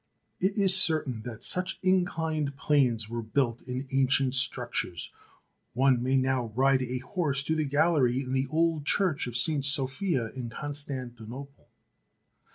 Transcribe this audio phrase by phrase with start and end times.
[0.39, 5.11] It is certain that such inclined planes were built in ancient structures;
[5.75, 9.63] one may now ride a horse to the gallery in the old Church of Saint
[9.63, 11.67] Sophia in Constantinople.